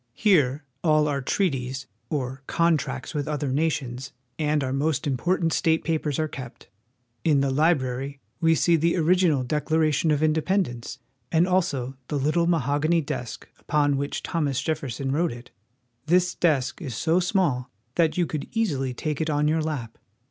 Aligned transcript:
Here 0.15 0.63
all 0.83 1.07
our 1.07 1.21
trea 1.21 1.51
ties, 1.51 1.85
or 2.09 2.41
contracts 2.47 3.13
with 3.13 3.27
other 3.27 3.51
nations, 3.51 4.13
and 4.39 4.63
our 4.63 4.73
most 4.73 5.05
important 5.05 5.53
state 5.53 5.85
pa 5.85 5.99
pers 6.01 6.17
are 6.17 6.27
kept. 6.27 6.69
In 7.23 7.41
the 7.41 7.51
library 7.51 8.19
we 8.39 8.55
see 8.55 8.77
the 8.77 8.97
ori 8.97 9.15
jeffersons 9.15 9.27
Desk. 9.45 9.45
^ 9.45 9.45
gi^al 9.45 9.47
Declaration 9.47 10.09
of 10.09 10.23
In 10.23 10.33
dependence, 10.33 10.97
and 11.31 11.47
also 11.47 11.97
the 12.07 12.17
little 12.17 12.47
mahogany 12.47 13.01
desk 13.01 13.47
upon 13.59 13.95
which 13.95 14.23
Thomas 14.23 14.59
Jefferson 14.59 15.11
wrote 15.11 15.31
it 15.31 15.51
This 16.07 16.33
desk 16.33 16.81
is 16.81 16.95
so 16.95 17.19
small 17.19 17.69
that 17.93 18.17
you 18.17 18.25
could 18.25 18.47
easily 18.53 18.95
take 18.95 19.21
it 19.21 19.29
on 19.29 19.47
your 19.47 19.61
lap. 19.61 19.99